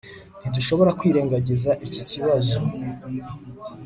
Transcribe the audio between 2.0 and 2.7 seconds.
kibazo